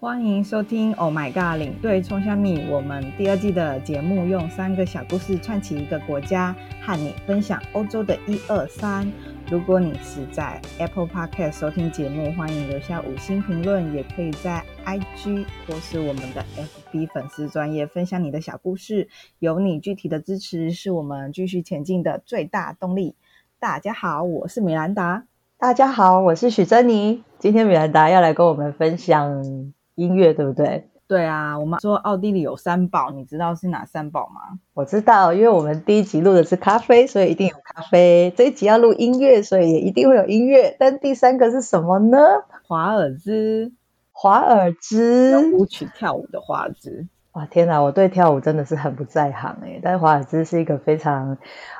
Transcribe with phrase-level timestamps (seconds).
[0.00, 9.10] 欢迎收听《Oh My God》领队冲虾米，我们第二季的节目用三个小故事串起一个国家，和你分享欧洲的一二三。
[9.50, 16.44] 如果你是在 Apple Podcast 收听节目，欢迎留下五星评论，也可以在 IG 或是我们的
[16.92, 19.08] FB 粉丝专业分享你的小故事。
[19.40, 23.16] 有你具体的支持，是我们继续前进的最大动力。
[23.58, 25.24] 大家好，我是米兰达。
[25.58, 27.24] 大家好，我是许珍妮。
[27.40, 29.72] 今天米兰达要来跟我们分享。
[29.98, 30.88] 音乐对不对？
[31.08, 34.58] 对啊，我们说奥地利有三宝，你知道是哪三宝吗？
[34.74, 38.30] 我知道，因为我们第一集录的是咖啡，所以一定有咖啡。
[38.36, 40.76] 这一集要录音乐，所以也一定会有音乐。
[40.78, 42.18] 但第三个是什么呢？
[42.66, 43.72] 华尔兹，
[44.12, 47.06] 华尔兹，舞曲跳舞的华尔兹。
[47.32, 51.38] 哇，天哪，我对跳舞真的是很不在行诶，但是华尔兹是一个非常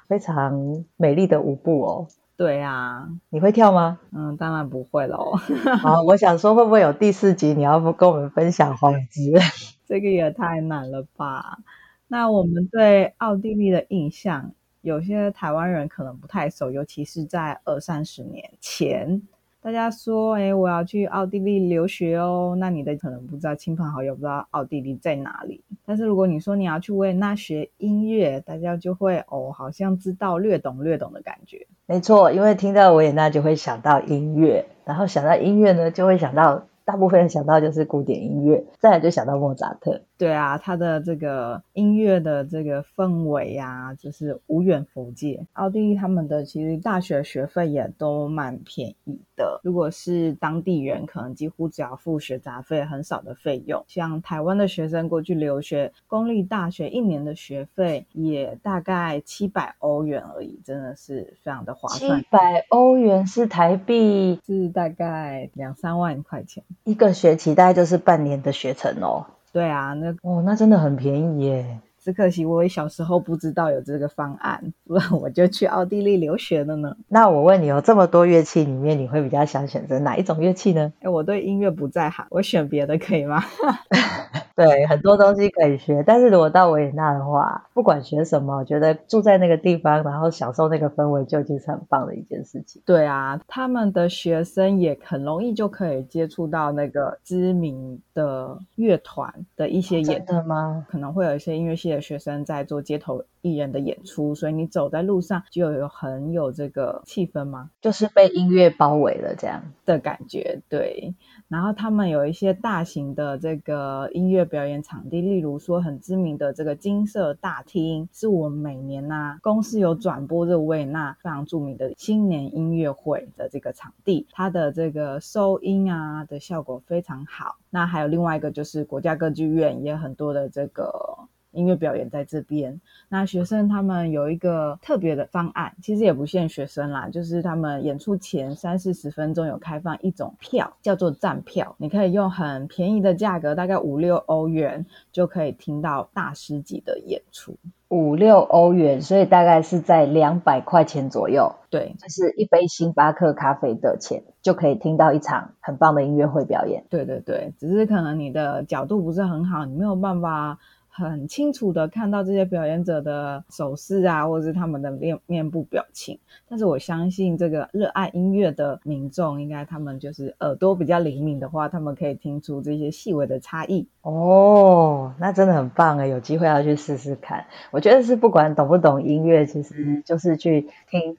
[0.09, 2.09] 非常美丽的舞步哦。
[2.39, 3.99] 对啊，你会跳吗？
[4.13, 5.33] 嗯，当然不会喽。
[5.83, 7.53] 好，我想说，会不会有第四集？
[7.53, 9.33] 你要不跟我们分享华尔兹？
[9.89, 11.59] 这个也太难了吧？
[12.07, 19.21] 那我们对奥地利的印象，有些台湾人可能不太熟，尤其是在二三十年前。
[19.61, 22.57] 大家说，哎，我要去奥地利留学哦。
[22.59, 25.63] 那你的可能不知道，亲朋好友不知道奥地利在哪里。
[25.85, 31.67] 但是如果你说你要去维也纳学音乐，大家就会哦，好像知道略懂略懂的感觉。
[31.87, 36.65] 没错，因为听到维也纳就会想到音乐，然后想到音乐呢，就会想到。
[36.85, 40.01] 大部分人想到就是古典音乐，再来就想到莫扎特。
[40.19, 45.47] 对啊，他的这个音乐的这个氛围啊，就是无远弗届。
[45.53, 53.85] 奥地利他们的其实大学学费也都蛮便宜的，如果是当地人，可能几乎只要付学杂费，很少的费用。
[53.87, 62.21] 像台湾的学生过去留学，公立大学一年的学费也大概七百欧元而已，真的是非常的划算。
[62.21, 66.65] 七百欧元是台币，是大概两三万块钱。
[66.83, 69.27] 一个学期大概就是半年的学程哦。
[69.59, 71.81] 对啊，那哦，那真的很便宜耶。
[72.09, 76.97] 只可惜我小时候不知道有这个方案，不然我就去奥地利留学了呢。
[77.07, 80.91] 那我问你哦，这么多乐器里面，你会比较想选择哪一种乐器呢？
[81.03, 83.45] 哎，我对音乐不在行，我选别的可以吗？
[84.57, 92.83] 对，很多东西可以学，但是如果到维也纳的话，不管学什么，我觉得住在那个地方，然后享受那个氛围，就已经是很棒的一件事情。
[92.87, 100.27] 对啊，他们的学生也很容易就可以接触到那个知名的乐团的一些演出。
[100.33, 100.85] 真的吗？
[100.89, 107.71] 可能会有一些音乐系的学生在做街头艺人的演出，所以你走在路上就有很有这个气氛吗？
[107.81, 110.61] 就是被音乐包围了这样的感觉。
[110.69, 111.15] 对，
[111.49, 127.57] 然后他们有一些大型的这个音乐表演场地，例如说很知名的这个金色大厅，是我们每年呐、啊、公司有转播这维也纳非常著名的新年音乐会的这个场地，它的这个收音啊的效果非常好。
[127.71, 131.29] 那还有另外一个就是国家歌剧院，也有很多的这个。
[131.53, 147.57] 音乐表演在这边，那学生他们有一个特别的方案，其实也不限学生啦，就是他们演出前三四十分钟有开放一种票，叫做站票，你可以用很便宜的价格，大概五六欧元就可以听到大师级的演出。
[147.89, 151.55] 五六欧元，所以大概是在两百块钱左右。
[151.71, 156.85] 对，就是一杯星巴克咖啡的钱，就可以听到一场很棒的音乐会表演。
[156.91, 160.59] 对对对，只是可能你的角度不是很好，你没有办法。
[160.99, 166.19] 很清楚的看到这些表演者的手势啊，或者是他们的面面部表情。
[166.49, 173.87] 但是我相信，这个热爱音乐的民众，应该他们就是耳朵比较灵敏的话，他们可以听出这些细微的差异。
[174.03, 177.47] 哦，那真的很棒诶，有机会要去试试看。
[177.71, 181.17] 我觉得是不管懂不懂音乐，其实就是去听。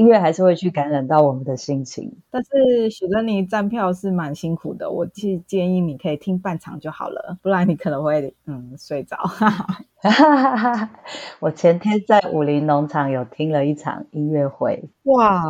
[0.00, 9.18] 音乐还是会去感染到我们的心情，但是许珍妮站票是蛮辛苦的，我其实建议你可以听半场就好了，不然你可能会嗯睡着。
[11.40, 15.42] 我前天在武林农场有听了一场音乐会，哇！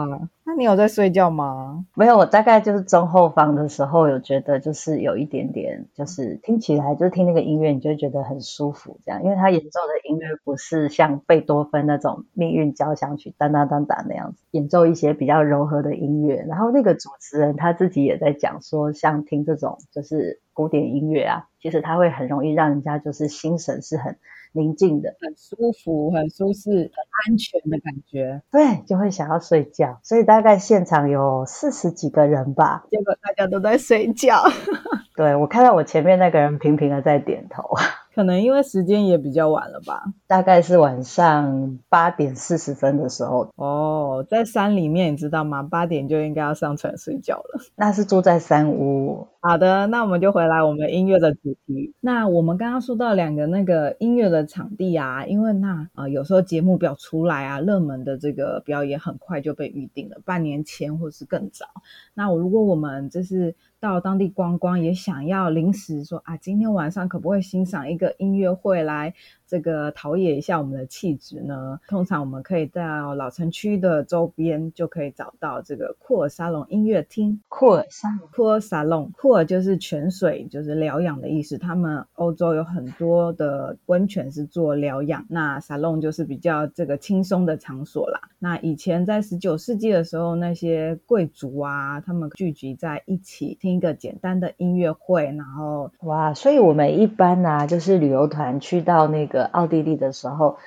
[0.43, 1.87] 那你有在睡觉吗？
[1.95, 16.45] 没有，我大概就是中后方的时候有觉得就是有一点点，就是听起来就是听那个音乐，你就会觉得很舒服，这样，因为他演奏的音乐不是像贝多芬那种命运交响曲当当当当那样子，演奏一些比较柔和的音乐。
[16.49, 24.17] 然后那个主持人他自己也在讲说，像听这种就是古典音乐啊，其实他会很容易让人家就是心神是很。
[24.53, 28.43] 宁静的，很舒服，很舒适，很安全的感觉。
[28.51, 29.99] 对，就会想要睡觉。
[30.03, 34.43] 所以大概现场有四十几个人吧，结果大家都在睡觉。
[35.17, 37.63] 对，我看到我前面那个人频频的在点头。
[38.15, 43.49] 可能因为时间也比较晚了吧，大概是晚上八点四十分的时候。
[43.57, 45.61] 哦，在山里面，你知道吗？
[45.65, 47.61] 八点就应该要上床睡觉了。
[47.75, 51.95] 那是住在山屋，好的，那我们就回来我们音乐的主题。
[51.99, 61.67] 那我们刚刚说到两个那个音乐的场地啊，因为那啊、呃、有时候节目表出来啊，热门的这个表演很快就被预定了，半年前或是更早。
[62.15, 69.13] 那我如果我们就是到当地观光，也想要临时说啊，今天晚上可不可以欣赏一个音乐会来
[69.49, 71.81] 这个陶冶一下我们的气质呢？
[71.89, 77.41] 通常我们可以到老城区的周边就可以找到这个库尔沙龙音乐厅。
[77.49, 81.59] 库尔沙龙，库尔沙龙，库尔就是泉水，就是疗养的意思。
[81.59, 88.21] 他们欧洲有很多的温泉是做疗养，那沙龙就是比较这个轻松的场所啦。
[88.39, 100.59] 那以前在十九世纪的时候，那些贵族啊，他们聚集在一起听一个简单的音乐会，然后哇，所以我们一般呢、啊，就是旅游团去到那个奥地利的时候，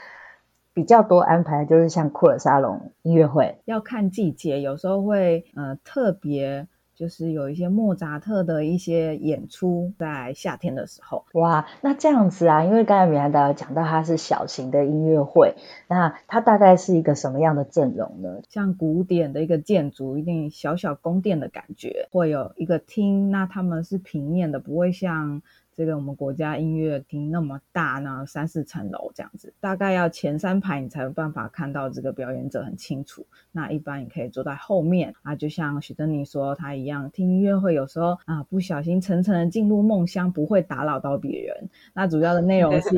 [0.74, 6.68] 比较多安排就是像库尔沙龙音乐会，要看季节，有时候会呃特别。
[6.96, 11.26] 就是有一些莫扎特的一些演出，在夏天的时候。
[11.34, 15.56] 哇，那这样子啊，因为刚才米兰达有讲到它是小型的音乐会，
[15.88, 18.42] 那它大概是一个什么样的阵容呢？
[18.48, 25.42] 像古典的一个建筑，一定小小宫殿的感觉，会有一个厅，那他们是平面的，不会像。
[25.76, 33.26] 这个我们国家音乐厅那么大呢，三四层楼这样子，大概要前三排你才有办法看到这个表演者很清楚。
[33.52, 41.70] 那一般你可以坐在后面啊，就像许珍妮说她一样，听音乐会有时候啊不小心层层的进入梦乡，不会打扰到别人。
[41.94, 42.90] 那主要的内容是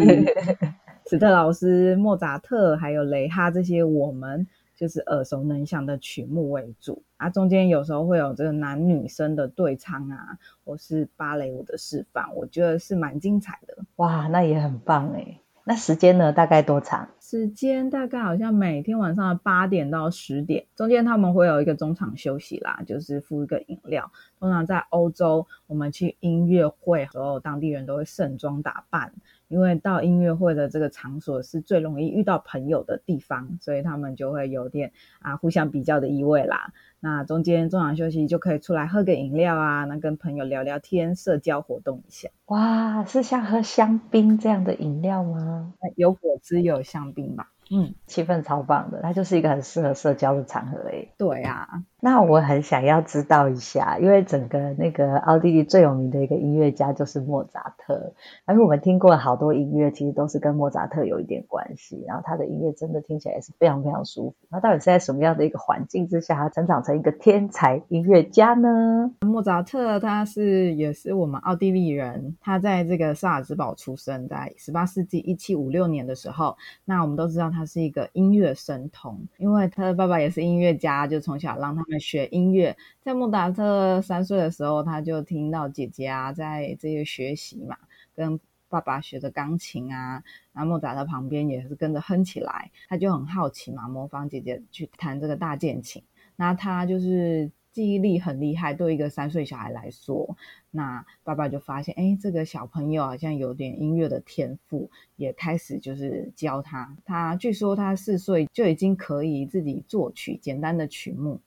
[1.10, 4.45] 史特劳斯、莫扎特还有雷哈这些我们。
[4.75, 13.77] 就是耳熟能详的曲目为主啊，中间有时候会有这个男女生的对唱啊，或是芭蕾舞的示范，我觉得是蛮精彩的。
[13.95, 15.39] 哇，那也很棒诶。
[15.68, 16.31] 那时间呢？
[16.31, 17.10] 大概多长？
[17.19, 24.12] 时间大概好像每天晚上的八点到十点，中间他们会有一个中场休息啦，就是附一个饮料。
[24.39, 29.12] 通常在欧洲，我们去音乐会的时候，当地人都会盛装打扮。
[29.56, 36.74] 因为到音乐会的这个场所是最容易遇到朋友的地方，所以他们就会有点啊互相比较的意味啦。
[37.00, 42.28] 那中间中场休息就可以出来喝个饮料啊，那跟朋友聊聊天，社交活动一下。
[42.48, 45.74] 哇，是像喝香槟这样的饮料吗？
[45.96, 47.54] 有果汁，有香槟吧。
[47.71, 51.09] 嗯，气氛超棒的，它就是一个很适合社交的场合诶。
[51.17, 51.67] 对啊，
[52.00, 58.13] 那我很想要知道一下，因为整个那个奥地利最有名的一个音乐家就是莫扎特，
[58.45, 64.35] 而我们听过好多音乐，其实都是跟莫扎特有一点关系，然后他的音乐真的听起来也是非常非常舒服。
[64.50, 69.12] 那到底是在什么样的一个环境之下，他成长成一个天才音乐家呢？
[69.21, 77.55] 莫扎特他是也是我们奥地利人，他在这个萨尔茨堡出生，在十八世纪一七五六年的时候，那我们都知道。
[77.56, 82.75] 他是一个音乐神童，因为他的爸爸也是音乐家，就从小让他们学音乐。
[83.02, 87.78] 在莫扎特三岁的时候，他就听到姐姐啊在这些学习嘛，
[88.13, 88.38] 跟
[88.68, 90.22] 爸爸学着钢琴啊，
[90.52, 96.04] 然后莫扎特旁边也是跟着哼起来，他就很好奇嘛，模仿姐姐去弹这个大键琴。
[96.36, 97.50] 那他就是。
[97.75, 100.38] 记忆力很厉害，对一个三岁小孩来说，
[100.72, 106.95] 那爸爸就发现，哎，这个小朋友好像有点音乐的天赋，也开始就是教他。
[107.04, 111.42] 他据说他四岁就已经可以自己作曲简单的曲目，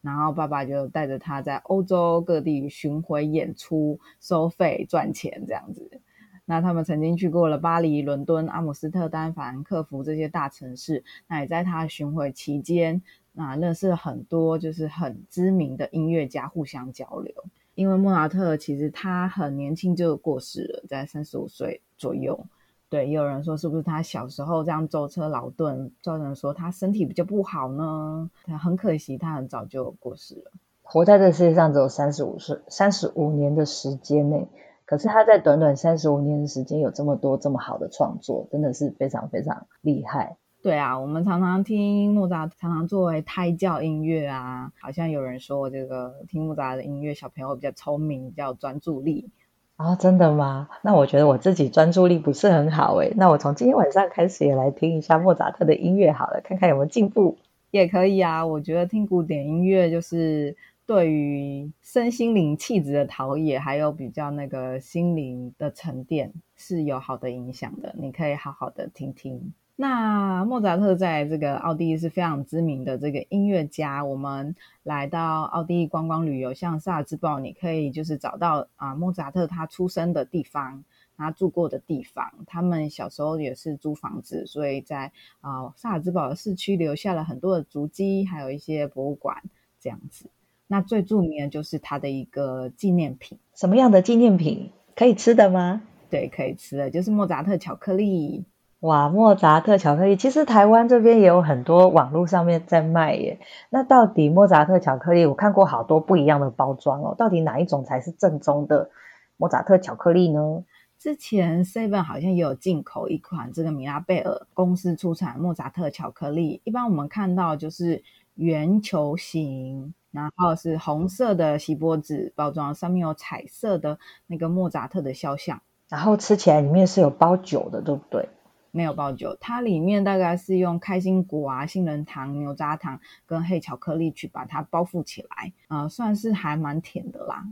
[0.00, 6.00] 然后爸爸就带着他在欧洲各地巡回演出，收费赚钱这样子。
[6.46, 13.02] 那他们曾经去过了巴黎、伦敦、阿姆斯特丹、法兰克福这些大城市，那也在他巡回期间。
[13.32, 17.34] 那认识了很多就是很知名的音乐家，互相交流。
[17.74, 22.46] 因为莫扎特其实他很年轻就过世了，在三十五岁左右。
[22.88, 28.30] 对，也有人说是不是他小时候这样舟车劳顿，造成说他身体比较不好呢？
[28.60, 30.52] 很可惜，他很早就过世了。
[30.82, 34.46] 活在这世界上只有三十五岁，三十五年的时间内，
[34.86, 40.36] 可是他在短短三十五年的时间有这么多这么好的创作，真的是非常非常厉害。
[40.62, 44.72] 对啊，我们常常听莫扎特，常常作为胎教音乐啊。
[44.80, 49.30] 好像有人说，这个听莫扎特的音乐，小朋友比较聪明，比较专注力。
[49.76, 50.68] 啊，真的吗？
[50.82, 53.12] 那我觉得我自己专注力不是很好诶。
[53.16, 57.36] 那我从今天晚上开始也来听一下莫扎特的音乐好了，看看有没有进步。
[57.70, 67.94] 也可以啊，我觉得听古典音乐就是对于身心灵气质的陶冶，还有比较那个心灵的沉淀是有好的影响的。
[67.98, 69.52] 你可以好好的听听。
[69.76, 74.04] 那莫扎特在这个奥地利是非常知名的这个音乐家。
[74.04, 80.84] 我们来到奥地利观光旅游，像萨尔茨堡，你可以就是找到啊莫扎特他出生的地方，
[81.16, 82.30] 他住过的地方。
[82.46, 85.10] 他们小时候也是租房子，所以在
[85.40, 89.42] 啊萨尔茨堡的市区留下了很多的足迹，还有一些博物馆
[89.80, 90.30] 这样子。
[90.66, 93.38] 那最著名的就是它的一个纪念品。
[93.54, 94.70] 什么样的纪念品？
[94.96, 95.82] 可以吃的吗？
[96.08, 98.44] 对，可以吃的，就是莫扎特巧克力。
[98.80, 103.38] 哇，莫扎特巧克力，其实台湾这边也有很多网络上面在卖耶。
[103.70, 108.90] 那到底莫扎特巧克力，我看过好多不一样的包装哦，到底哪一种才是正宗的
[109.36, 110.64] 莫扎特巧克力呢？
[110.98, 118.02] 之前 Seven 好像也有进口一款这个米拉贝尔公司出产莫扎特巧克力，一般我们看到就是
[118.34, 128.28] 圆球形，然后是红色的锡箔纸包装，上面有彩色的那个莫扎特的肖像，然后吃起来里面是有包酒的，对不对？
[128.70, 137.44] 没有包酒，它里面大概是用开心果啊、杏仁糖、牛轧糖跟黑巧克力去把它包覆起来，呃，算是还蛮甜的啦。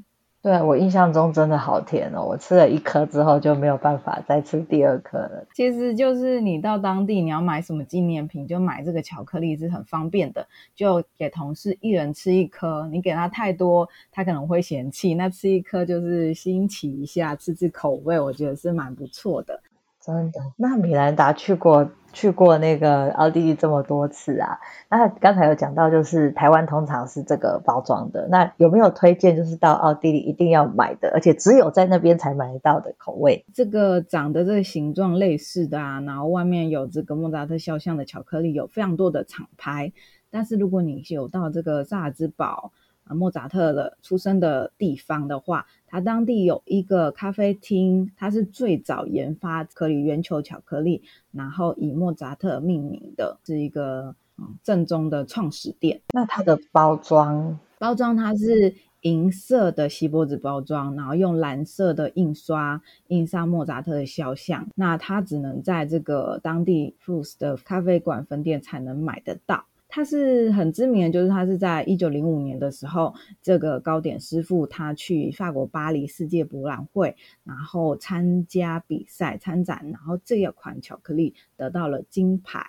[0.43, 2.25] 对，我印象中真的好甜哦！
[2.25, 5.47] 我吃了一颗之后就没有办法再吃第二颗了。
[5.55, 10.45] 其实就是你到当地你要买什么纪念品，就买这个巧克力是很方便的，
[10.75, 12.89] 就给同事一人吃一颗。
[12.91, 15.15] 你给他太多，他可能会嫌弃。
[15.15, 19.61] 那吃一颗就是新奇一下，吃吃口味，我觉得是蛮不错的。
[20.05, 20.41] 真的？
[20.57, 24.59] 那米兰达去过去过那个奥地利这么多次啊？
[24.91, 28.29] 那刚才有讲到，就是台湾通常是这个包装的。
[28.29, 33.45] 那有没有推荐，就是到奥地利一定要买的，而且只有在那边才买得到的口味？
[33.55, 39.93] 这个长得这个形状类似的啊，然后外面有这个莫扎特肖像的巧克力，有非常多的厂牌。
[40.31, 42.73] 但是如果你有到这个萨尔兹堡，
[43.15, 51.03] 莫扎特的出生的地方的话，它当地有一个咖啡厅，它是最早研发可以圆球巧克力，
[51.33, 56.01] 然后以莫扎特命名的，是一个嗯正宗的创始店。
[56.15, 64.69] 那它的包装，包装它是银色的锡箔纸包装，然后用蓝色的印刷印上莫扎特的肖像。
[64.77, 69.65] 那它只能在这个当地 Fus 的咖啡馆分店才能买得到。
[69.95, 82.65] 他是很知名的，就是他是在一九零五年的时候，这个糕点师傅他去法国巴黎世界博览会，然后参加比赛参展，然后这一款巧克力得到了金牌。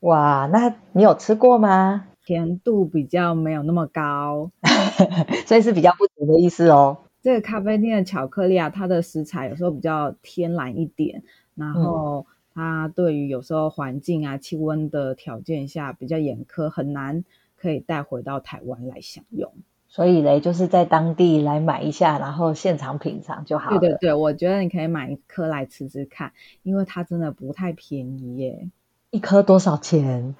[0.00, 2.08] 哇，那你有吃过吗？
[2.26, 4.50] 甜度比较没有那么高，
[5.46, 6.98] 所以是比较不甜的意思哦。
[7.22, 11.22] 这个咖啡店的巧克力啊，它的食材有时候比较天然一点，
[11.54, 12.35] 然后、嗯。
[12.56, 17.22] 它对于有时候环境啊、气温的条件下比较严苛，很难
[17.54, 19.52] 可以带回到台湾来享用。
[19.88, 23.78] 所以嘞，就是在当地来买一下，然后现场品尝就好了。
[23.78, 26.32] 对对对，我觉得你可以买一颗来吃吃看，
[26.62, 28.70] 因为它真的不太便宜耶。
[29.10, 30.34] 一颗多少钱？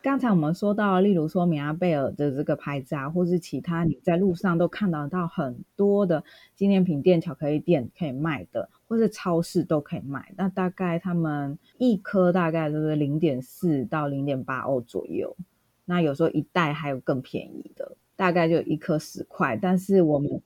[0.00, 6.22] 刚才我们说到，例如说米拉贝尔的这个牌子啊，或是其他你在路上都看得到很多的
[6.54, 10.32] 纪念品店、巧克力店可以卖的，或是超市都可以卖。
[10.36, 15.36] 那大概他们一颗大概就是零点四到零点八欧左右。
[15.84, 19.56] 那有时候一袋还有更便宜的，大概就一颗十块。
[19.56, 20.40] 但是我们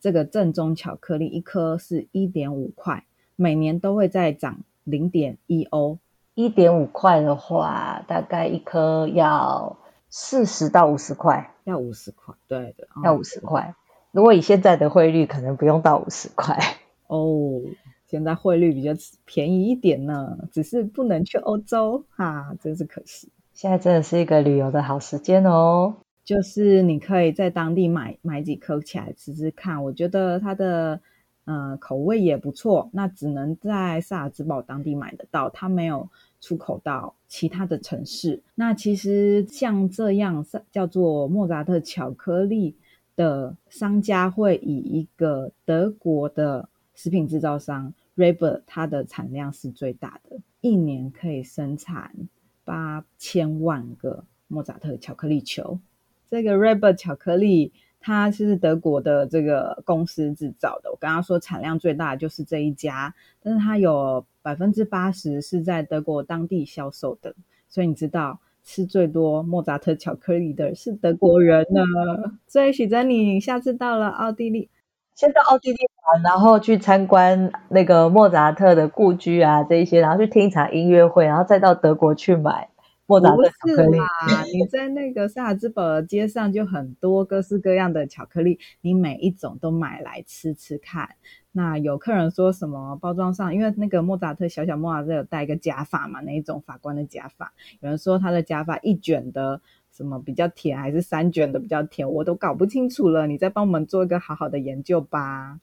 [0.00, 5.98] 这个正宗巧克力一颗是一点五块，每年都会再涨零点一欧。
[6.36, 9.78] 一点五块的话，大概一颗要
[10.10, 13.74] 四十到五十块，要五十块，对的，要五十块。
[14.12, 16.58] 如果以现在的汇率，可能不用到五十块
[17.06, 17.62] 哦。
[18.06, 18.90] 现在汇率比较
[19.24, 23.30] 便宜一点呢，只是不能去欧洲哈，真是可惜。
[23.54, 31.00] 现在真的是一个旅游的好时间哦，就是你可以在当地买买几颗起来吃吃看，我觉得它的。
[31.48, 36.08] 呃，口味也不错，那只能在萨尔兹堡当地买得到，它没有
[36.40, 38.42] 出口到其他的城市。
[38.54, 42.76] 那其实像这样叫做莫扎特巧克力
[43.14, 52.12] 的商家，会以一个德国的食品制造商 Reber，它的产量是最大的，一年可以生产
[52.64, 55.78] 八千万个莫扎特巧克力球。
[56.30, 57.72] 这个 Reber 巧克力。
[58.00, 60.90] 它是德国的这个公司制造的。
[60.90, 67.34] 我刚刚说产量最大的就是这一家，但是它有百分之八十是在德国当地销售的。
[67.68, 71.82] 所以你知道吃最多莫扎特巧克力的是德国人呢。
[72.46, 74.70] 所以许珍妮，你下次到了奥地利，
[75.16, 75.78] 先到奥地利
[76.14, 82.68] 玩，然后去参观那个莫扎特的故居啊，这一些，然后去听一场音乐会，然后再到德国去买。
[83.06, 84.08] 莫扎特巧克力，不是啦，
[84.52, 91.10] 你在那个萨尔兹堡的街上就很多各式各样的巧克力，你每一种都买来吃吃看。
[91.52, 99.60] 那有客人说什么包装上，因为那个莫扎特小小莫扎特有戴一个假发嘛，那一种法官的假发，有人说他的假发一卷的
[99.92, 103.26] 什么比较甜，还是三卷的比较甜，我都搞不清楚了。
[103.26, 105.60] 你再帮我们做一个好好的研究吧。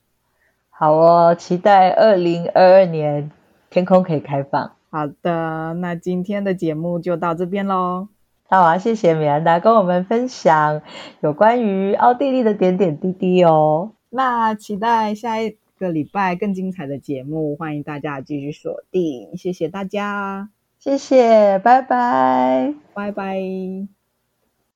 [0.70, 3.30] 好哦，期待二零二二年
[3.70, 4.72] 天空可以开放。
[4.94, 8.06] 好的，那今天的节目就到这边喽。
[8.48, 10.82] 那我要谢谢米兰达跟我们分享
[11.20, 13.94] 有关于奥地利的点点滴滴哦。
[14.10, 19.36] 那期待下一个礼拜更精彩的节目，欢迎大家继续锁定。
[19.36, 24.03] 谢谢大家，谢谢，拜拜，拜拜。